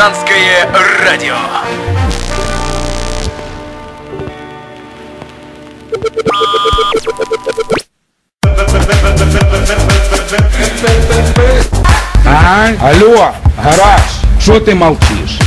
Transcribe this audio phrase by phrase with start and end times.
[0.00, 0.66] Партизанское
[1.04, 1.36] радио.
[12.26, 12.70] А?
[12.80, 13.30] Алло,
[13.62, 14.00] гараж,
[14.40, 15.38] що ти мовчиш?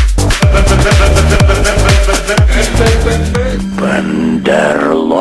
[3.80, 5.14] Бандерлоги.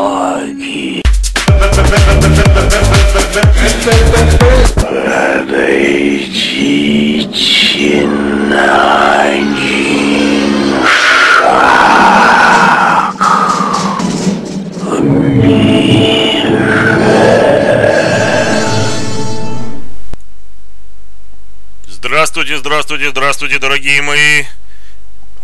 [21.95, 24.45] Здравствуйте, здравствуйте, здравствуйте, дорогие мои.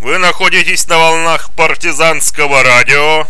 [0.01, 3.29] Вы находитесь на волнах партизанского радио.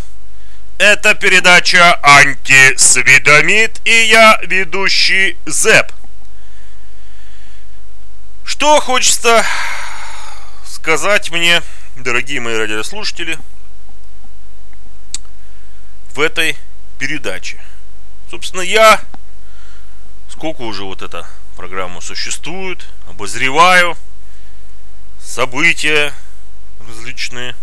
[0.78, 5.90] Это передача «Антисведомит» и я, ведущий Зэп.
[8.44, 9.44] Что хочется
[10.64, 11.60] сказать мне,
[11.96, 13.36] дорогие мои радиослушатели,
[16.14, 16.56] в этой
[17.00, 17.60] передаче.
[18.30, 19.00] Собственно, я,
[20.30, 21.26] сколько уже вот эта
[21.58, 23.96] программа существует, обозреваю
[25.20, 26.14] события
[26.86, 27.56] различные,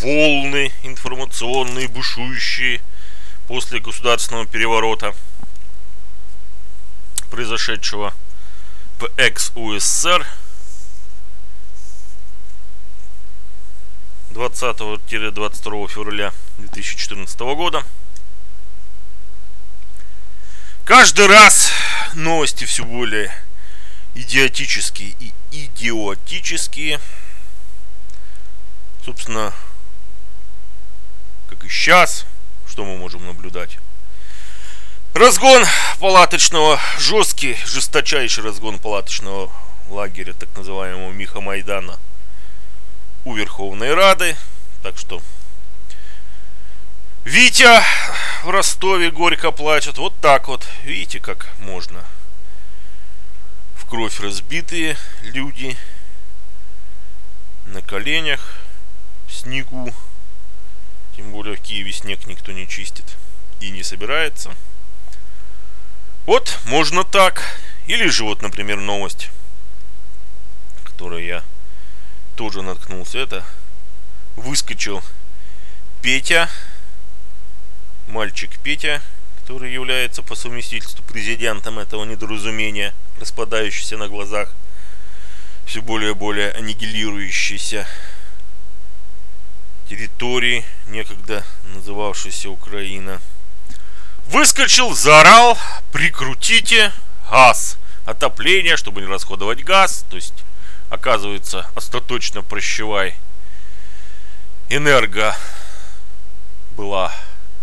[0.00, 2.80] волны информационные, бушующие
[3.46, 5.14] после государственного переворота,
[7.30, 8.14] произошедшего
[9.00, 10.26] в экс-УССР
[14.30, 17.84] 20-22 февраля 2014 года.
[20.86, 21.72] Каждый раз
[22.14, 23.34] новости все более
[24.14, 27.00] идиотические и идиотические.
[29.04, 29.52] Собственно,
[31.50, 32.24] как и сейчас,
[32.68, 33.78] что мы можем наблюдать.
[35.12, 35.64] Разгон
[35.98, 39.50] палаточного, жесткий, жесточайший разгон палаточного
[39.88, 41.98] лагеря, так называемого Миха Майдана
[43.24, 44.36] у Верховной Рады.
[44.84, 45.20] Так что
[47.26, 47.82] Витя
[48.44, 49.98] в Ростове горько плачет.
[49.98, 50.64] Вот так вот.
[50.84, 52.04] Видите, как можно.
[53.74, 55.76] В кровь разбитые люди
[57.64, 58.40] на коленях,
[59.26, 59.92] в снегу.
[61.16, 63.16] Тем более в Киеве снег никто не чистит
[63.58, 64.54] и не собирается.
[66.26, 67.42] Вот, можно так.
[67.88, 69.30] Или же вот, например, новость,
[70.84, 71.42] которую я
[72.36, 73.18] тоже наткнулся.
[73.18, 73.44] Это
[74.36, 75.02] выскочил
[76.02, 76.48] Петя,
[78.06, 79.02] мальчик Петя,
[79.40, 84.52] который является по совместительству президентом этого недоразумения, распадающийся на глазах,
[85.66, 87.86] все более и более аннигилирующейся
[89.88, 93.20] территории, некогда называвшейся Украина.
[94.26, 95.56] Выскочил, заорал,
[95.92, 96.92] прикрутите
[97.30, 100.34] газ, отопление, чтобы не расходовать газ, то есть
[100.90, 103.16] оказывается остаточно прощевай
[104.68, 105.36] энерго
[106.76, 107.14] была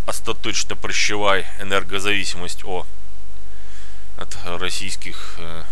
[0.06, 2.86] остаточно прощевай энергозависимость о,
[4.18, 5.64] от российских э,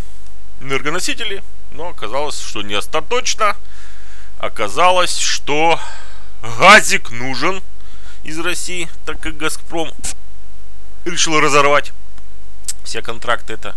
[0.61, 1.41] энергоносителей.
[1.71, 3.55] Но оказалось, что не остаточно.
[4.39, 5.79] Оказалось, что
[6.41, 7.61] газик нужен
[8.23, 9.91] из России, так как Газпром
[11.05, 11.91] решил разорвать
[12.83, 13.53] все контракты.
[13.53, 13.75] Это,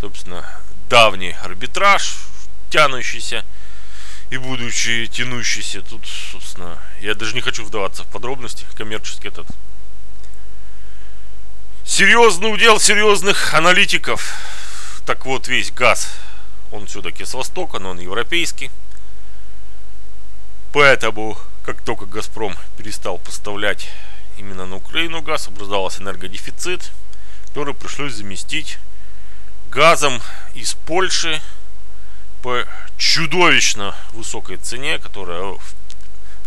[0.00, 0.48] собственно,
[0.88, 2.16] давний арбитраж,
[2.70, 3.44] тянущийся
[4.30, 5.82] и будучи тянущийся.
[5.82, 8.66] Тут, собственно, я даже не хочу вдаваться в подробности.
[8.76, 9.46] Коммерческий этот
[11.84, 14.34] серьезный удел серьезных аналитиков.
[15.06, 16.08] Так вот, весь газ,
[16.70, 18.70] он все-таки с Востока, но он европейский.
[20.72, 23.88] Поэтому, как только Газпром перестал поставлять
[24.38, 26.92] именно на Украину газ, образовался энергодефицит,
[27.48, 28.78] который пришлось заместить
[29.70, 30.22] газом
[30.54, 31.42] из Польши
[32.42, 32.64] по
[32.96, 35.56] чудовищно высокой цене, которая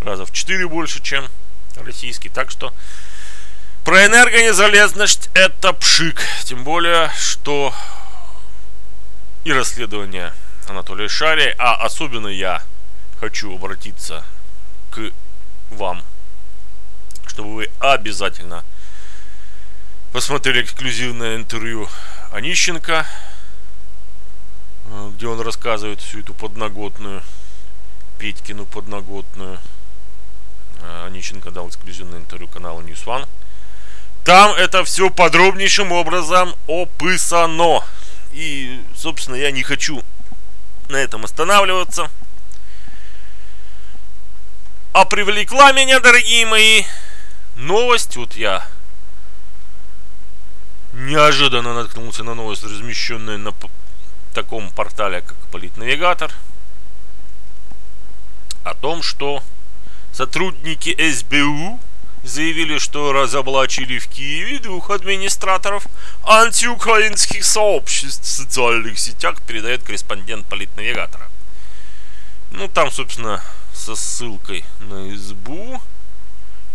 [0.02, 1.28] раза в 4 больше, чем
[1.78, 2.29] российский.
[2.29, 2.73] Так что
[3.85, 6.19] про энергонезалежность это пшик.
[6.44, 7.72] Тем более, что
[9.43, 10.34] и расследование
[10.67, 12.64] Анатолия Шария, а особенно я
[13.20, 14.26] хочу обратиться
[14.90, 15.11] к
[15.70, 16.03] вам,
[17.28, 18.66] чтобы вы обязательно
[20.11, 21.87] посмотрели эксклюзивное интервью
[22.32, 23.05] Онищенко,
[25.11, 27.22] где он рассказывает всю эту подноготную,
[28.17, 29.59] Петькину подноготную.
[31.05, 33.28] Онищенко дал эксклюзивное интервью каналу News One.
[34.25, 37.81] Там это все подробнейшим образом описано.
[38.33, 40.03] И, собственно, я не хочу
[40.89, 42.09] на этом останавливаться.
[44.93, 46.85] А привлекла меня, дорогие мои,
[47.55, 48.17] новость.
[48.17, 48.67] Вот я
[50.93, 53.53] неожиданно наткнулся на новость, размещенную на
[54.33, 56.33] таком портале, как Политнавигатор.
[58.63, 59.43] о том, что
[60.11, 61.79] сотрудники СБУ
[62.25, 65.85] заявили, что разоблачили в Киеве двух администраторов
[66.25, 71.29] антиукраинских сообществ в социальных сетях, передает корреспондент политнавигатора.
[72.51, 73.43] Ну, там, собственно,
[73.73, 75.81] со ссылкой на СБУ,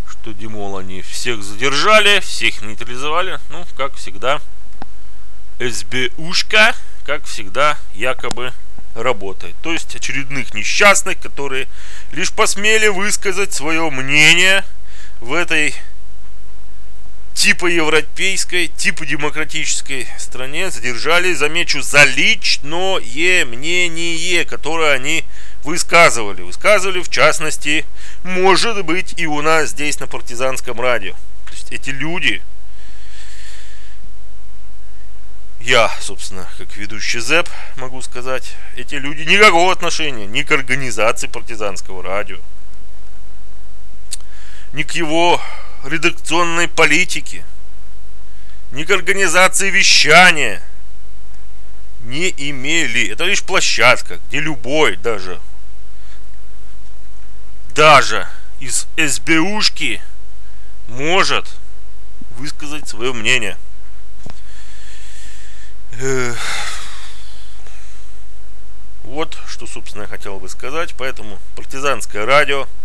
[0.09, 3.39] что, Димол, они всех задержали, всех нейтрализовали.
[3.49, 4.41] Ну, как всегда,
[5.59, 6.75] СБУшка,
[7.05, 8.53] как всегда, якобы
[8.95, 9.55] работает.
[9.63, 11.67] То есть очередных несчастных, которые
[12.13, 14.63] лишь посмели высказать свое мнение–
[15.21, 15.75] в этой
[17.33, 25.23] типа европейской, типа демократической стране задержали, замечу, за личное мнение, которое они
[25.63, 26.41] высказывали.
[26.41, 27.85] Высказывали, в частности,
[28.23, 31.13] может быть, и у нас здесь на партизанском радио.
[31.45, 32.41] То есть эти люди,
[35.61, 42.01] я, собственно, как ведущий ЗЭП, могу сказать, эти люди никакого отношения ни к организации партизанского
[42.01, 42.39] радио,
[44.73, 45.41] ни к его
[45.83, 47.43] редакционной политике,
[48.71, 50.61] ни к организации вещания
[52.03, 53.11] не имели.
[53.11, 55.39] Это лишь площадка, где любой даже,
[57.75, 58.27] даже
[58.59, 60.01] из СБУшки
[60.87, 61.47] может
[62.37, 63.57] высказать свое мнение.
[69.03, 70.95] Вот что, собственно, я хотел бы сказать.
[70.97, 72.67] Поэтому партизанское радио–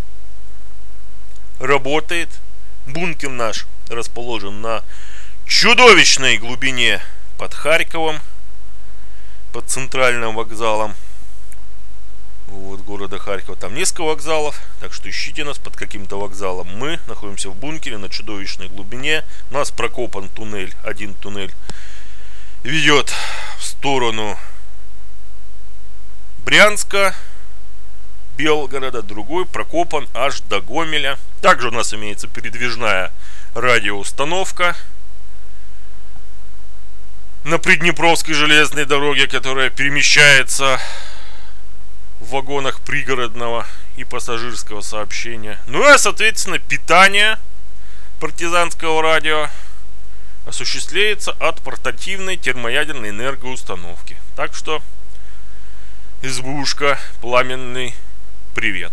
[1.58, 2.28] работает.
[2.86, 4.82] Бункер наш расположен на
[5.46, 7.02] чудовищной глубине
[7.38, 8.20] под Харьковом,
[9.52, 10.94] под центральным вокзалом
[12.48, 13.56] вот, города Харькова.
[13.56, 16.68] Там несколько вокзалов, так что ищите нас под каким-то вокзалом.
[16.76, 19.24] Мы находимся в бункере на чудовищной глубине.
[19.50, 21.52] У нас прокопан туннель, один туннель
[22.62, 23.12] ведет
[23.58, 24.36] в сторону
[26.38, 27.14] Брянска,
[28.36, 31.18] Белгорода, другой прокопан аж до Гомеля.
[31.40, 33.12] Также у нас имеется передвижная
[33.54, 34.76] радиоустановка
[37.44, 40.78] на Приднепровской железной дороге, которая перемещается
[42.20, 43.66] в вагонах пригородного
[43.96, 45.58] и пассажирского сообщения.
[45.66, 47.38] Ну и, соответственно, питание
[48.20, 49.48] партизанского радио
[50.46, 54.16] осуществляется от портативной термоядерной энергоустановки.
[54.36, 54.82] Так что
[56.22, 57.94] избушка, пламенный
[58.56, 58.92] привет.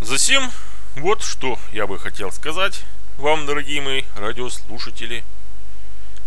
[0.00, 0.50] Засим,
[0.96, 2.84] вот что я бы хотел сказать
[3.18, 5.22] вам, дорогие мои радиослушатели.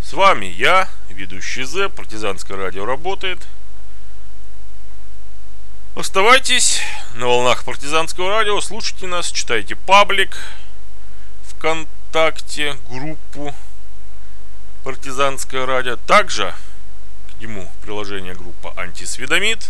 [0.04, 3.40] С вами я, ведущий З, партизанское радио работает.
[5.96, 6.82] Оставайтесь
[7.16, 10.38] на волнах партизанского радио, слушайте нас, читайте паблик
[11.46, 13.56] ВКонтакте, группу
[14.84, 15.96] партизанское радио.
[15.96, 16.54] Также
[17.40, 19.70] ему приложение группа Антисведомит.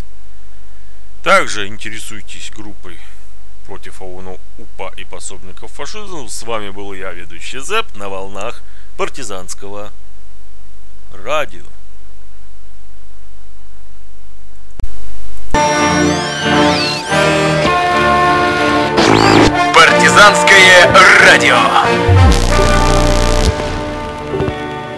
[1.21, 2.97] Также интересуйтесь группой
[3.67, 6.27] против ООН, УПА и пособников фашизма.
[6.27, 8.63] С вами был я, ведущий ЗЭП, на волнах
[8.97, 9.91] партизанского
[11.13, 11.61] радио.
[19.75, 20.91] Партизанское
[21.21, 22.26] радио.